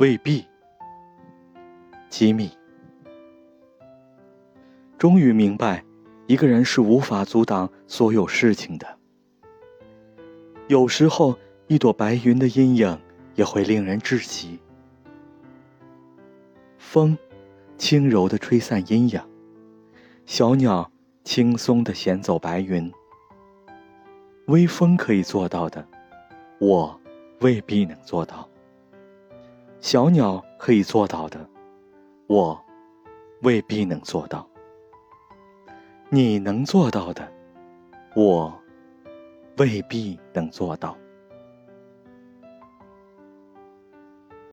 [0.00, 0.42] 未必。
[2.08, 2.50] 机密。
[4.96, 5.84] 终于明白，
[6.26, 8.98] 一个人是无法阻挡所有事情的。
[10.68, 12.98] 有时候，一朵白云的阴影
[13.34, 14.58] 也会令人窒息。
[16.78, 17.18] 风，
[17.76, 19.20] 轻柔的吹散阴影；
[20.24, 20.90] 小鸟，
[21.24, 22.90] 轻松的衔走白云。
[24.46, 25.86] 微风可以做到的，
[26.58, 26.98] 我
[27.42, 28.48] 未必能做到；
[29.80, 31.38] 小鸟可以做到的，
[32.26, 32.62] 我
[33.42, 34.46] 未必能做到。
[36.10, 37.26] 你能做到的，
[38.14, 38.52] 我
[39.56, 40.94] 未必能做到。